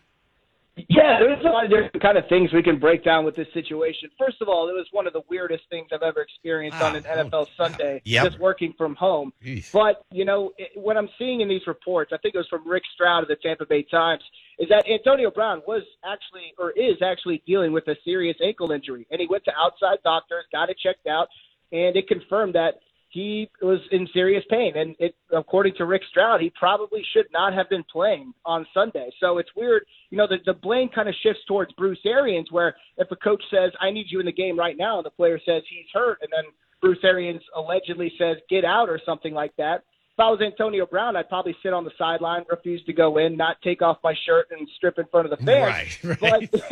[0.90, 3.48] Yeah, there's a lot of different kind of things we can break down with this
[3.54, 4.10] situation.
[4.20, 6.98] First of all, it was one of the weirdest things I've ever experienced on ah,
[6.98, 8.26] an NFL oh, Sunday, Yep.
[8.26, 9.32] just working from home.
[9.42, 9.72] Jeez.
[9.72, 12.68] But you know, it, what I'm seeing in these reports, I think it was from
[12.68, 14.22] Rick Stroud of the Tampa Bay Times,
[14.60, 19.08] is that Antonio Brown was actually or is actually dealing with a serious ankle injury,
[19.12, 21.30] and he went to outside doctors, got it checked out,
[21.72, 22.76] and it confirmed that
[23.10, 24.74] he was in serious pain.
[24.76, 29.10] And it, according to Rick Stroud, he probably should not have been playing on Sunday.
[29.22, 32.76] So it's weird, you know, the, the blame kind of shifts towards Bruce Arians, where
[32.98, 35.40] if a coach says, I need you in the game right now, and the player
[35.46, 36.52] says he's hurt, and then
[36.82, 39.84] Bruce Arians allegedly says, get out or something like that,
[40.16, 43.36] if I was Antonio Brown, I'd probably sit on the sideline, refuse to go in,
[43.36, 45.98] not take off my shirt and strip in front of the fans.
[46.06, 46.50] Right, right.
[46.52, 46.62] But,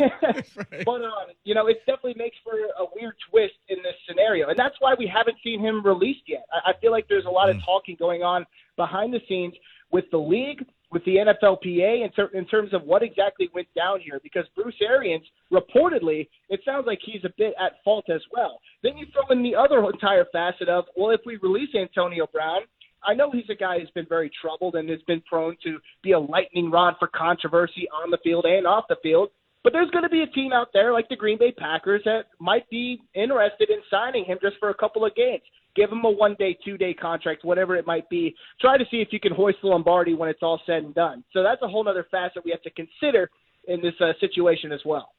[0.72, 0.84] right.
[0.86, 1.10] but uh,
[1.44, 4.94] you know, it definitely makes for a weird twist in this scenario, and that's why
[4.98, 6.46] we haven't seen him released yet.
[6.50, 7.56] I, I feel like there's a lot Mm.
[7.58, 9.52] of talking going on behind the scenes
[9.92, 14.00] with the league, with the NFLPA, in, ter- in terms of what exactly went down
[14.00, 14.18] here.
[14.22, 18.60] Because Bruce Arians, reportedly, it sounds like he's a bit at fault as well.
[18.82, 22.62] Then you throw in the other entire facet of, well, if we release Antonio Brown,
[23.06, 26.12] I know he's a guy who's been very troubled and has been prone to be
[26.12, 29.30] a lightning rod for controversy on the field and off the field.
[29.62, 32.26] But there's going to be a team out there like the Green Bay Packers that
[32.38, 35.42] might be interested in signing him just for a couple of games.
[35.74, 38.34] Give him a one day, two day contract, whatever it might be.
[38.60, 41.24] Try to see if you can hoist the Lombardi when it's all said and done.
[41.32, 43.30] So that's a whole other facet we have to consider
[43.66, 45.10] in this uh, situation as well.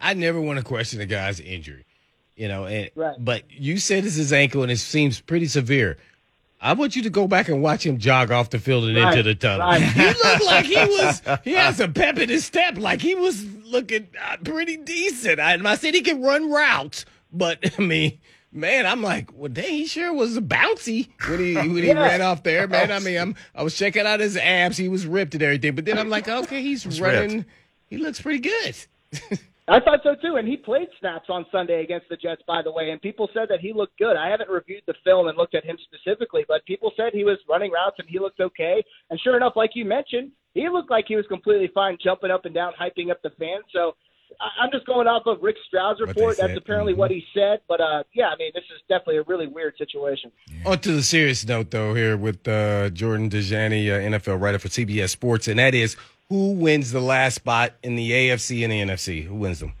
[0.00, 1.84] I never want to question a guy's injury,
[2.36, 2.64] you know.
[2.64, 3.16] And Right.
[3.18, 5.98] but you said it's his ankle, and it seems pretty severe.
[6.64, 9.10] I want you to go back and watch him jog off the field and Right,
[9.18, 9.66] into the tunnel.
[9.66, 9.82] right.
[9.82, 11.20] He looked like he was.
[11.44, 15.40] He has some pep in his step, like he was looking uh, pretty decent.
[15.40, 18.18] I, I said he could run routes, but I mean.
[18.54, 22.02] Man, I'm like, well, dang, he sure was bouncy when he when he Yeah.
[22.02, 22.92] ran off there, man.
[22.92, 25.74] I mean, I'm I was checking out his abs; he was ripped and everything.
[25.74, 27.38] But then I'm like, okay, he's running.
[27.38, 27.50] ripped.
[27.86, 28.76] He looks pretty good.
[29.68, 32.72] I thought so too, and he played snaps on Sunday against the Jets, by the
[32.72, 32.90] way.
[32.90, 34.16] And people said that he looked good.
[34.16, 37.38] I haven't reviewed the film and looked at him specifically, but people said he was
[37.48, 38.82] running routes and he looked okay.
[39.10, 42.44] And sure enough, like you mentioned, he looked like he was completely fine, jumping up
[42.44, 43.64] and down, hyping up the fans.
[43.72, 43.94] So
[44.40, 46.38] I'm just going off of Rick Stroud's report.
[46.38, 47.60] That's apparently what he said.
[47.68, 50.32] But uh, yeah, I mean, this is definitely a really weird situation.
[50.66, 54.68] On to the serious note, though, here with uh, Jordan Dajani, uh, NFL writer for
[54.68, 55.96] CBS Sports, and that is
[56.32, 59.22] who wins the last spot in the AFC and the NFC?
[59.22, 59.74] Who wins them?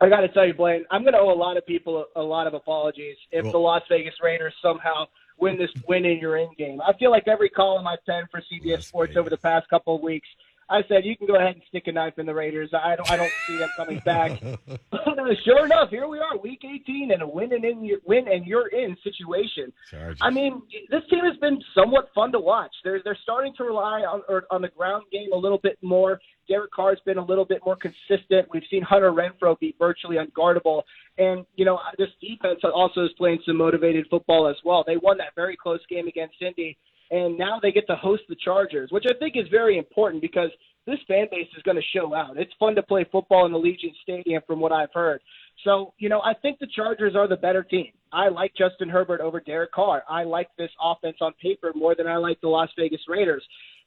[0.00, 2.22] I got to tell you, Blaine, I'm going to owe a lot of people a,
[2.22, 5.04] lot of apologies if Well- the Las Vegas Raiders somehow
[5.38, 6.80] win this win in your in game.
[6.80, 10.00] I feel like every column I've penned for CBS Sports over the past couple of
[10.00, 10.26] weeks,
[10.68, 12.70] I said you can go ahead and stick a knife in the Raiders.
[12.72, 14.40] I don't I don't see them coming back.
[15.44, 18.46] sure enough, here we are, week 18, and a win and in your win and
[18.46, 19.72] you're in situation.
[19.90, 20.18] Chargers.
[20.20, 22.74] I mean, this team has been somewhat fun to watch.
[22.84, 26.20] They're they're starting to rely on or, on the ground game a little bit more.
[26.48, 28.48] Derek Carr's been a little bit more consistent.
[28.52, 30.82] We've seen Hunter Renfrow be virtually unguardable,
[31.18, 34.84] and you know this defense also is playing some motivated football as well.
[34.86, 36.76] They won that very close game against Indy,
[37.10, 40.50] and now they get to host the Chargers, which I think is very important because
[40.86, 42.36] this fan base is going to show out.
[42.36, 45.20] It's fun to play football in the Allegiant Stadium, from what I've heard.
[45.64, 47.92] So, you know, I think the Chargers are the better team.
[48.12, 50.04] I like Justin Herbert over Derek Carr.
[50.08, 53.44] I like this offense on paper more than I like the Las Vegas Raiders.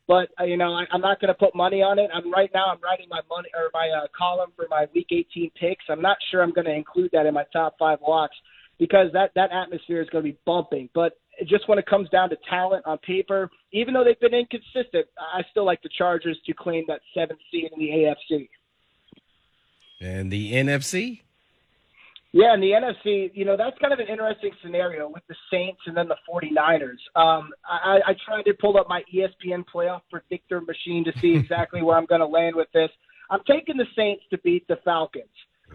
[0.08, 2.10] But uh, you know, I, I'm not going to put money on it.
[2.14, 2.66] I'm right now.
[2.72, 5.86] I'm writing my money or my uh, column for my Week 18 picks.
[5.88, 8.36] I'm not sure I'm going to include that in my top five locks
[8.80, 10.90] because that that atmosphere is going to be bumping.
[10.96, 11.14] But
[11.46, 15.42] just when it comes down to talent on paper, even though they've been inconsistent, I
[15.52, 18.50] still like the Chargers to claim that seventh seed in the AFC.
[20.02, 21.22] And the NFC?
[22.32, 25.82] Yeah, in the NFC, you know, that's kind of an interesting scenario with the Saints
[25.88, 27.00] and then the 49ers.
[27.16, 31.82] Um, I, I tried to pull up my ESPN playoff predictor machine to see exactly
[31.82, 32.90] where I'm going to land with this.
[33.32, 35.26] I'm taking the Saints to beat the Falcons.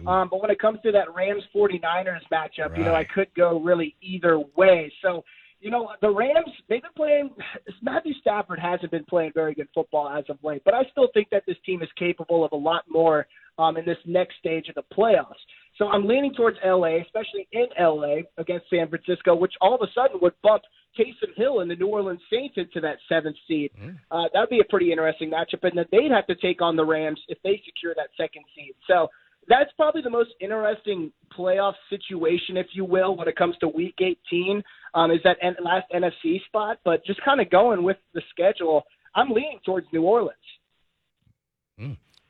[0.07, 3.59] Um, but when it comes to that Rams 49ers matchup, you know, I could go
[3.59, 4.91] really either way.
[5.01, 5.23] So,
[5.65, 7.31] you know, the Rams, they've been playing,
[7.81, 11.27] Matthew Stafford hasn't been playing very good football as of late, but I still think
[11.31, 13.25] that this team is capable of a lot more
[13.57, 15.41] um, in this next stage of the playoffs.
[15.79, 19.91] So I'm leaning towards LA, especially in LA against San Francisco, which all of a
[19.95, 20.61] sudden would bump
[20.97, 23.71] Taysom Hill and the New Orleans Saints into that seventh seed.
[24.11, 26.85] Uh, that'd be a pretty interesting matchup, and then they'd have to take on the
[26.85, 28.73] Rams if they secure that second seed.
[28.87, 29.09] So
[29.47, 33.95] that's probably the most interesting playoff situation, if you will, when it comes to Week
[33.99, 34.63] 18.
[34.93, 36.79] Um, is that N- last NFC spot?
[36.83, 40.35] But just kind of going with the schedule, I'm leaning towards New Orleans.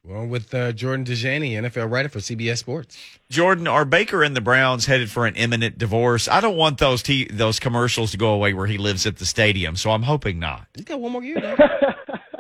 [0.08, 2.96] Well, with uh, Jordan Dajani, NFL writer for CBS Sports.
[3.32, 6.28] Jordan, are Baker and the Browns headed for an imminent divorce?
[6.28, 9.26] I don't want those t- those commercials to go away where he lives at the
[9.26, 10.68] stadium, so I'm hoping not.
[10.76, 11.56] He's got one more year, though.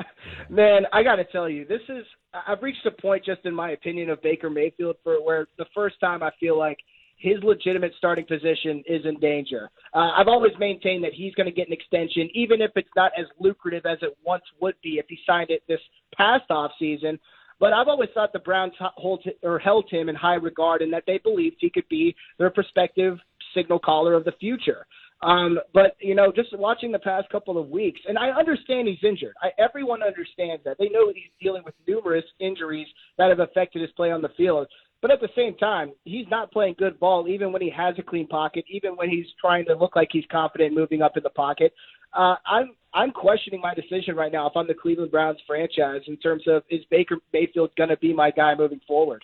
[0.50, 2.06] Man, I got to tell you, this is
[2.48, 6.00] I've reached a point, just in my opinion, of Baker Mayfield for where the first
[6.00, 6.78] time I feel like
[7.18, 9.70] his legitimate starting position is in danger.
[9.94, 13.14] Uh, I've always maintained that he's going to get an extension, even if it's not
[13.18, 15.80] as lucrative as it once would be if he signed it this
[16.16, 17.18] past off season.
[17.60, 21.04] But I've always thought the Browns hold or held him in high regard, and that
[21.08, 23.18] they believed he could be their prospective
[23.56, 24.86] signal caller of the future.
[25.22, 29.04] Um, but you know, just watching the past couple of weeks, and I understand he's
[29.04, 29.34] injured.
[29.42, 30.78] I, everyone understands that.
[30.78, 34.68] They know he's dealing with numerous injuries that have affected his play on the field.
[35.02, 38.02] But at the same time, he's not playing good ball, even when he has a
[38.02, 41.30] clean pocket, even when he's trying to look like he's confident moving up in the
[41.30, 41.74] pocket.
[42.14, 46.18] Uh, I'm I'm questioning my decision right now if I'm the Cleveland Browns franchise in
[46.18, 49.24] terms of is Baker Mayfield going to be my guy moving forward.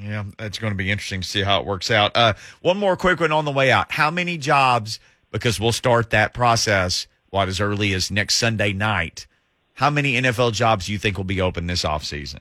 [0.00, 2.16] Yeah, it's going to be interesting to see how it works out.
[2.16, 3.92] Uh, one more quick one on the way out.
[3.92, 4.98] How many jobs,
[5.32, 9.26] because we'll start that process what as early as next Sunday night,
[9.74, 12.40] how many NFL jobs do you think will be open this offseason?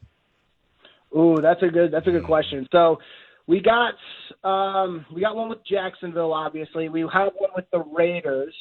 [1.17, 2.67] Ooh, that's a good that's a good question.
[2.71, 2.99] So
[3.47, 3.93] we got
[4.43, 6.89] um, we got one with Jacksonville, obviously.
[6.89, 8.53] We have one with the Raiders.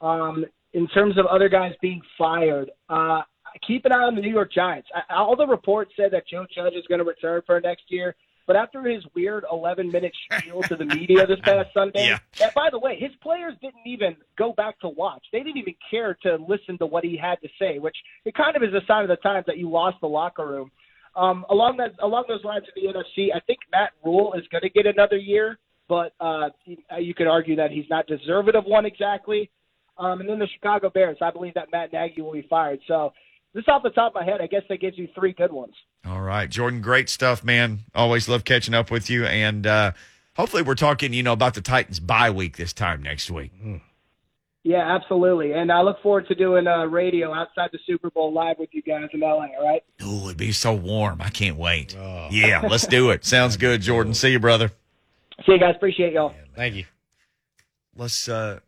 [0.00, 3.22] Um, in terms of other guys being fired, uh,
[3.66, 4.88] keep an eye on the New York Giants.
[4.94, 8.14] I, all the reports said that Joe Judge is going to return for next year.
[8.46, 12.18] But after his weird 11 minute spiel to the media this past Sunday, Yeah.
[12.42, 15.24] and by the way, his players didn't even go back to watch.
[15.32, 18.56] They didn't even care to listen to what he had to say, which it kind
[18.56, 20.70] of is a sign of the times that you lost the locker room.
[21.14, 24.62] Um, along that along those lines of the NFC, I think Matt Rhule is going
[24.62, 26.48] to get another year, but uh,
[26.98, 29.50] you could argue that he's not deserving of one exactly.
[29.98, 32.80] Um, and then the Chicago Bears, I believe that Matt Nagy will be fired.
[32.88, 33.12] So,
[33.54, 35.74] just off the top of my head, I guess that gives you three good ones.
[36.06, 37.80] All right, Jordan, great stuff, man.
[37.94, 39.92] Always love catching up with you, and uh,
[40.36, 43.52] hopefully we're talking, you know, about the Titans bye week this time next week.
[44.64, 45.52] Yeah, absolutely.
[45.52, 48.80] And I look forward to doing uh, radio outside the Super Bowl live with you
[48.82, 49.28] guys in LA.
[49.28, 49.82] All right.
[50.00, 51.20] Oh, it'd be so warm.
[51.20, 51.96] I can't wait.
[51.98, 52.28] Oh.
[52.30, 53.24] Yeah, let's do it.
[53.24, 54.14] Sounds good, Jordan.
[54.14, 54.70] See you, brother.
[55.44, 55.74] See you guys.
[55.76, 56.34] Appreciate y'all.
[56.54, 56.84] Thank you.
[57.96, 58.60] Let's uh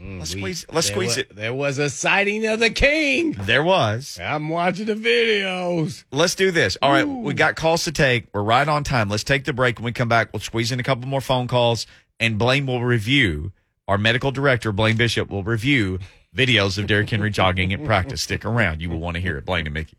[0.00, 1.34] Mm, Let's we- squeeze- let's squeeze wa- it.
[1.36, 3.32] There was a sighting of the king.
[3.32, 4.18] there was.
[4.22, 6.04] I'm watching the videos.
[6.12, 6.76] Let's do this.
[6.80, 8.26] All right, we got calls to take.
[8.32, 9.08] We're right on time.
[9.08, 9.78] Let's take the break.
[9.78, 11.86] When we come back, we'll squeeze in a couple more phone calls,
[12.20, 13.52] and Blaine will review.
[13.86, 15.98] Our medical director, Blaine Bishop, will review
[16.36, 18.22] videos of Derrick Henry jogging at practice.
[18.22, 18.80] Stick around.
[18.80, 19.44] You will want to hear it.
[19.44, 19.96] Blaine and Mickey.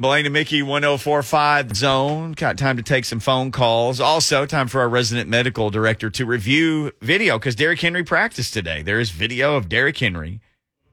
[0.00, 2.32] Blaine and Mickey 1045 zone.
[2.32, 4.00] Got time to take some phone calls.
[4.00, 8.80] Also, time for our resident medical director to review video because Derrick Henry practiced today.
[8.80, 10.40] There is video of Derrick Henry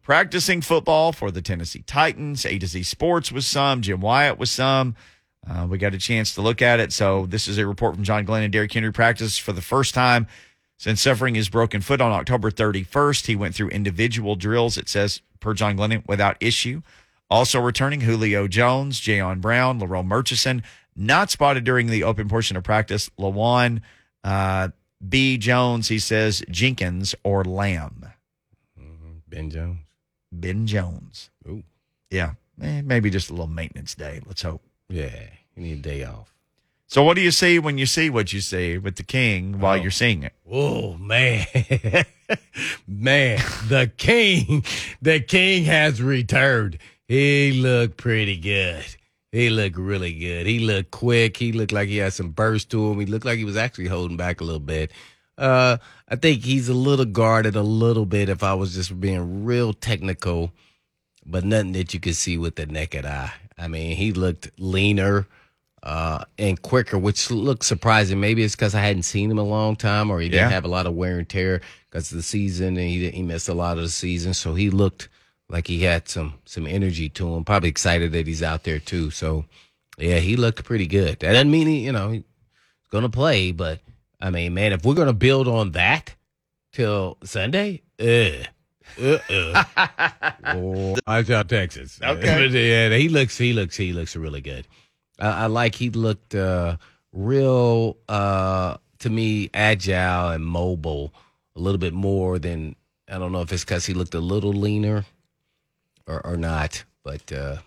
[0.02, 2.46] practicing football for the Tennessee Titans.
[2.46, 4.94] A to Z Sports was some, Jim Wyatt was some.
[5.50, 6.92] Uh, we got a chance to look at it.
[6.92, 10.28] So, this is a report from John Glennon Derrick Henry practiced for the first time
[10.78, 13.28] since suffering his broken foot on October 31st.
[13.28, 16.82] He went through individual drills, it says, per John Glennon, without issue.
[17.30, 20.64] Also returning Julio Jones, Jayon Brown, Larome Murchison,
[20.96, 23.10] not spotted during the open portion of practice.
[23.20, 23.82] Lawan
[24.24, 24.70] uh,
[25.08, 25.38] B.
[25.38, 28.06] Jones, he says Jenkins or Lamb.
[29.30, 29.80] Ben Jones.
[30.32, 31.30] Ben Jones.
[31.48, 31.64] Ooh.
[32.10, 34.22] Yeah, eh, maybe just a little maintenance day.
[34.26, 34.62] Let's hope.
[34.90, 35.12] Yeah,
[35.56, 36.34] you need a day off.
[36.88, 39.78] So, what do you see when you see what you see with the king while
[39.78, 39.82] Oh.
[39.82, 40.32] you're seeing it?
[40.50, 41.46] Oh man,
[42.88, 44.64] man, the king,
[45.02, 46.78] the king has returned.
[47.08, 48.84] He looked pretty good.
[49.32, 50.46] He looked really good.
[50.48, 51.38] He looked quick.
[51.38, 53.00] He looked like he had some burst to him.
[53.00, 54.92] He looked like he was actually holding back a little bit.
[55.38, 55.78] Uh,
[56.10, 58.30] I think he's a little guarded a little bit.
[58.30, 60.52] If I was just being real technical,
[61.26, 63.34] but nothing that you could see with the naked eye.
[63.58, 65.28] I mean, he looked leaner
[65.84, 68.20] uh, and quicker, which looked surprising.
[68.20, 70.56] Maybe it's because I hadn't seen him a long time, or he didn't Yeah.
[70.56, 73.50] have a lot of wear and tear because of the season, and he he missed
[73.50, 74.34] a lot of the season.
[74.34, 75.10] So he looked
[75.50, 77.44] like he had some some energy to him.
[77.44, 79.12] Probably excited that he's out there too.
[79.12, 79.46] So
[79.98, 81.20] yeah, he looked pretty good.
[81.20, 82.24] That doesn't mean he, you know, he's
[82.92, 83.80] gonna play, but
[84.22, 86.16] I mean, man, if we're gonna build on that
[86.74, 88.44] till Sunday, uh,
[89.02, 89.64] uh, uh.
[90.46, 92.00] oh, watch out, Texas.
[92.04, 92.48] Okay.
[92.90, 94.68] yeah, he looks, he looks, he looks really good.
[95.20, 96.78] I, I like he looked uh,
[97.12, 101.14] real uh, to me agile and mobile
[101.56, 102.76] a little bit more than
[103.10, 105.06] I don't know if it's because he looked a little leaner
[106.08, 107.58] or, or not, but uh,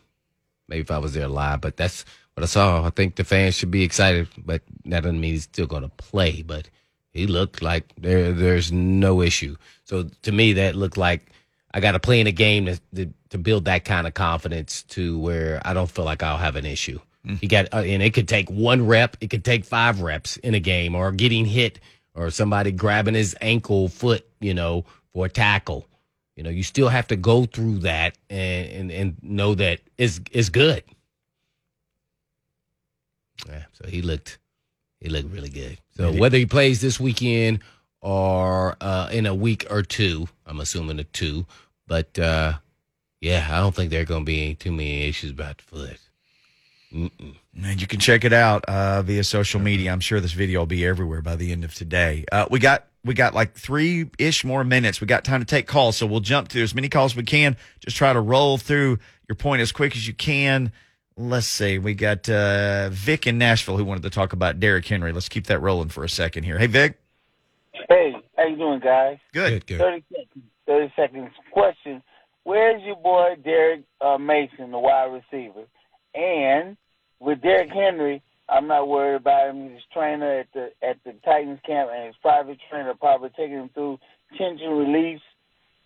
[0.68, 1.61] maybe if I was there live.
[1.61, 2.85] But that's what I saw.
[2.85, 5.88] I think the fans should be excited, but that doesn't mean he's still going to
[5.88, 6.42] play.
[6.42, 6.68] But
[7.12, 9.57] he looked like there there's no issue.
[9.85, 11.26] So to me, that looked like
[11.72, 14.83] I got to play in a game to, to to build that kind of confidence
[14.85, 17.00] to where I don't feel like I'll have an issue.
[17.40, 20.55] He got, uh, and it could take one rep, it could take five reps in
[20.55, 21.79] a game, or getting hit,
[22.14, 25.87] or somebody grabbing his ankle, foot, you know, for a tackle.
[26.36, 30.20] You know, you still have to go through that and and, and know that it's
[30.30, 30.84] it's good.
[33.48, 34.38] Yeah, so he looked
[35.00, 35.78] he looked really good.
[35.96, 37.60] So whether he plays this weekend
[38.00, 41.46] or uh, in a week or two, I'm assuming a two,
[41.86, 42.54] but uh,
[43.20, 45.98] yeah, I don't think there are going to be too many issues about the foot.
[46.92, 47.36] Mm-mm.
[47.62, 49.92] And you can check it out uh, via social media.
[49.92, 52.24] I'm sure this video will be everywhere by the end of today.
[52.32, 55.00] Uh, we got we got like three ish more minutes.
[55.00, 57.22] We got time to take calls, so we'll jump through as many calls as we
[57.22, 57.56] can.
[57.80, 60.72] Just try to roll through your point as quick as you can.
[61.16, 61.78] Let's see.
[61.78, 65.12] We got uh, Vic in Nashville who wanted to talk about Derrick Henry.
[65.12, 66.58] Let's keep that rolling for a second here.
[66.58, 66.98] Hey, Vic.
[67.88, 69.18] Hey, how you doing, guys?
[69.32, 69.66] Good.
[69.66, 69.78] Good, good.
[69.78, 70.44] 30 seconds.
[70.66, 71.30] 30 seconds.
[71.52, 72.02] Question.
[72.44, 75.64] Where's your boy Derrick uh, Mason, the wide receiver?
[76.14, 76.76] And
[77.18, 79.70] with Derrick Henry, I'm not worried about him.
[79.70, 83.70] His trainer at the at the Titans camp and his private trainer probably taking him
[83.72, 83.98] through
[84.36, 85.20] tension release,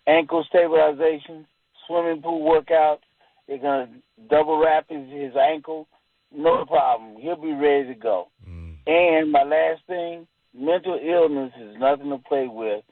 [0.07, 1.45] ankle stabilization,
[1.87, 2.99] swimming pool workouts.
[3.47, 3.89] They're gonna
[4.29, 5.87] double wrap his, his ankle.
[6.35, 7.21] No problem.
[7.21, 8.29] He'll be ready to go.
[8.49, 8.77] Mm.
[8.87, 12.83] And my last thing, mental illness is nothing to play with.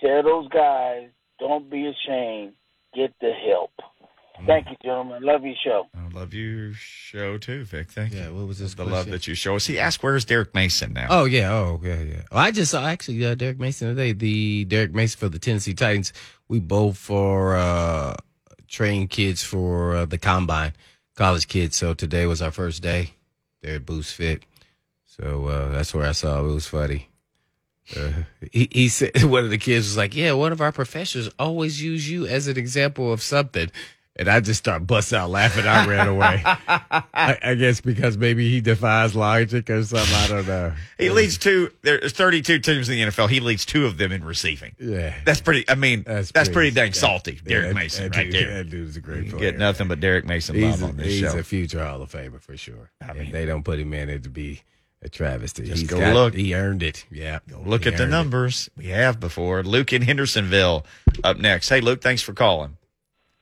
[0.00, 1.08] Tell those guys,
[1.40, 2.52] don't be ashamed.
[2.94, 3.72] Get the help.
[4.46, 5.22] Thank you, gentlemen.
[5.22, 5.86] Love your show.
[5.94, 7.90] I love your show too, Vic.
[7.90, 8.34] Thank Yeah, you.
[8.34, 9.66] what was this The love that you show us.
[9.66, 12.22] He asked, "Where's Derrick Mason now?" Oh yeah, oh yeah, yeah.
[12.30, 14.12] Well, I just saw actually uh, Derrick Mason today.
[14.12, 16.12] The Derrick Mason for the Tennessee Titans.
[16.48, 18.16] We both are uh,
[18.68, 20.72] trained kids for uh, the combine,
[21.16, 21.76] college kids.
[21.76, 23.14] So today was our first day.
[23.62, 24.44] They're at Boost Fit,
[25.04, 26.48] so uh, that's where I saw it.
[26.48, 27.08] It was funny.
[27.96, 28.10] Uh,
[28.52, 31.82] he, he said one of the kids was like, "Yeah, one of our professors always
[31.82, 33.70] use you as an example of something."
[34.18, 35.64] And I just start busting out laughing.
[35.66, 36.42] I ran away.
[36.44, 40.12] I, I guess because maybe he defies logic or something.
[40.16, 40.72] I don't know.
[40.98, 41.70] He leads two.
[41.82, 43.28] There's 32 teams in the NFL.
[43.30, 44.74] He leads two of them in receiving.
[44.80, 45.14] Yeah.
[45.24, 45.64] That's pretty.
[45.68, 48.54] I mean, that's, that's pretty, dang salty, Yeah, Derrick that- Mason, that right dude- there.
[48.64, 49.52] That dude's a great You player.
[49.52, 51.26] get nothing but Derrick Mason He's, love a, on this he's show.
[51.26, 52.90] He's a future Hall of Famer for sure.
[53.00, 54.62] I And mean- they don't put him in it to be
[55.00, 55.64] a travesty.
[55.64, 56.34] Just He's go got- look.
[56.34, 57.06] He earned it.
[57.08, 57.38] Yeah.
[57.48, 58.16] Go Look at the earned it.
[58.16, 58.68] numbers.
[58.76, 59.62] We have before.
[59.62, 60.84] Luke in Hendersonville
[61.22, 61.68] up next.
[61.68, 62.76] Hey, Luke, thanks for calling.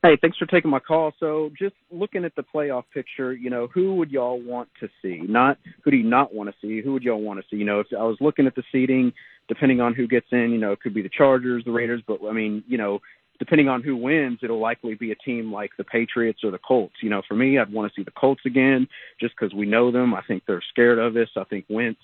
[0.06, 1.12] Hey, thanks for taking my call.
[1.18, 5.20] So, just looking at the playoff picture, you know, who would y'all want to see?
[5.26, 6.80] Not who do you not want to see?
[6.80, 7.56] Who would y'all want to see?
[7.56, 9.12] You know, if I was looking at the seating,
[9.48, 12.20] depending on who gets in, you know, it could be the Chargers, the Raiders, but
[12.24, 13.00] I mean, you know,
[13.40, 16.94] depending on who wins, it'll likely be a team like the Patriots or the Colts.
[17.02, 18.86] You know, for me, I'd want to see the Colts again
[19.20, 20.14] just because we know them.
[20.14, 21.30] I think they're scared of us.
[21.36, 21.98] I think Wentz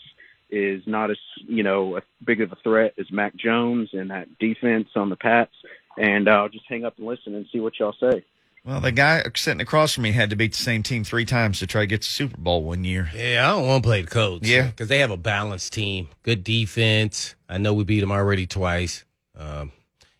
[0.50, 1.16] is not as
[1.46, 5.16] you know a big of a threat as Mac Jones and that defense on the
[5.16, 5.54] Pats.
[5.98, 8.24] And uh, I'll just hang up and listen and see what y'all say.
[8.64, 11.58] Well, the guy sitting across from me had to beat the same team three times
[11.58, 13.10] to try to get to Super Bowl one year.
[13.14, 14.48] Yeah, I don't want to play the Colts.
[14.48, 14.68] Yeah.
[14.68, 17.34] because they have a balanced team, good defense.
[17.48, 19.04] I know we beat them already twice.
[19.36, 19.72] Um,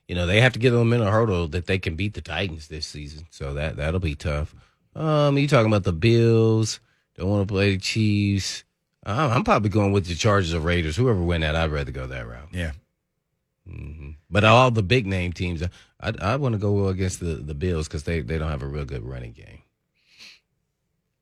[0.08, 2.20] you know they have to get them in a hurdle that they can beat the
[2.20, 4.54] Titans this season, so that that'll be tough.
[4.94, 6.80] Um, you talking about the Bills?
[7.16, 8.64] Don't want to play the Chiefs.
[9.04, 10.96] I'm, I'm probably going with the Chargers or Raiders.
[10.96, 12.48] Whoever win that, I'd rather go that route.
[12.52, 12.72] Yeah.
[13.68, 15.62] Hmm But all the big name teams,
[16.00, 18.66] I I want to go against the the Bills because they they don't have a
[18.68, 19.62] real good running game.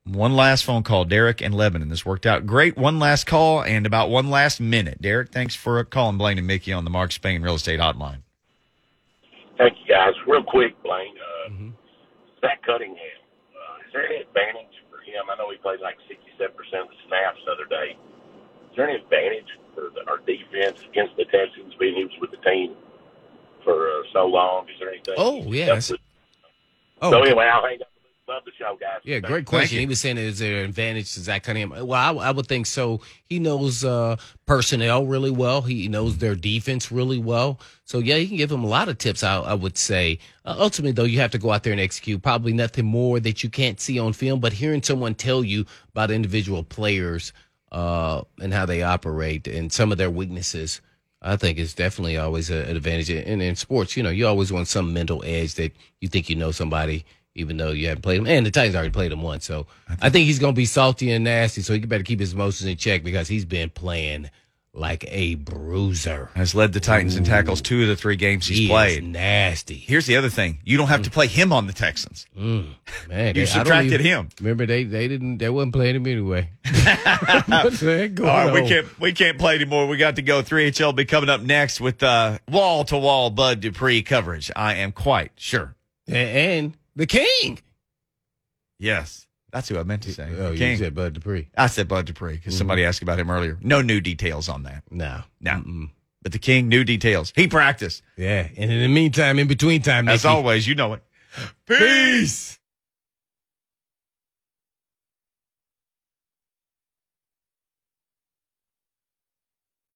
[0.04, 1.88] One last phone call, Derek and Lebanon.
[1.88, 2.76] This worked out great.
[2.76, 5.00] One last call and about one last minute.
[5.00, 8.22] Derek, thanks for calling Blaine and Mickey on the Mark Spain Real Estate Hotline.
[9.58, 10.14] Thank you, guys.
[10.26, 11.14] Real quick, Blaine.
[11.20, 11.30] Uh,
[12.40, 13.20] Zach Cunningham,
[13.52, 15.28] uh, is there any advantage for him?
[15.28, 17.92] I know he played like 67% of the snaps the other day.
[18.72, 22.30] Is there any advantage for the, our defense against the Texans being he was with
[22.30, 22.74] the team
[23.64, 24.68] for uh, so long?
[24.68, 25.14] Is there anything?
[25.16, 25.92] Oh, yes.
[27.02, 27.88] Oh, so anyway, I'll hang up.
[28.28, 29.00] Love the show, guys.
[29.02, 29.80] Yeah, great question.
[29.80, 31.88] He was saying, is there an advantage to Zach Cunningham?
[31.88, 33.00] Well, I, I would think so.
[33.24, 35.62] He knows uh, personnel really well.
[35.62, 37.58] He knows their defense really well.
[37.86, 40.20] So, yeah, he can give him a lot of tips, I, I would say.
[40.44, 42.22] Uh, ultimately, though, you have to go out there and execute.
[42.22, 46.12] Probably nothing more that you can't see on film, but hearing someone tell you about
[46.12, 47.32] individual players
[47.72, 50.80] uh, and how they operate and some of their weaknesses,
[51.22, 53.10] I think is definitely always a, an advantage.
[53.10, 56.36] And in sports, you know, you always want some mental edge that you think you
[56.36, 57.04] know somebody,
[57.34, 58.26] even though you haven't played them.
[58.26, 59.44] And the Titans already played him once.
[59.44, 59.66] So
[60.00, 61.62] I think he's going to be salty and nasty.
[61.62, 64.30] So he better keep his emotions in check because he's been playing
[64.72, 66.30] like a bruiser.
[66.34, 69.02] Has led the Titans in tackles two of the three games he's He played.
[69.04, 69.74] nasty.
[69.74, 72.26] Here's the other thing: you don't have to play him on the Texans.
[72.38, 72.66] Mm,
[73.08, 74.28] man, You they- subtracted even- him.
[74.40, 76.50] Remember, they they didn't they wasn't playing him anyway.
[76.86, 79.86] All right, we can't we can't play anymore.
[79.86, 80.42] We got to go.
[80.42, 84.50] 3HL will be coming up next with wall to wall Bud Dupree coverage.
[84.54, 85.74] I am quite sure.
[86.08, 87.58] And the King.
[88.78, 90.28] Yes, that's who I meant to say.
[90.38, 91.48] Oh, you said Bud Dupree.
[91.56, 92.58] I said Bud Dupree because mm-hmm.
[92.58, 93.58] somebody asked about him earlier.
[93.60, 94.84] No new details on that.
[94.90, 95.62] No, no.
[96.22, 97.32] But the King, new details.
[97.34, 98.02] He practiced.
[98.16, 101.02] Yeah, and in the meantime, in between time, As always, you know it.
[101.66, 102.59] Peace.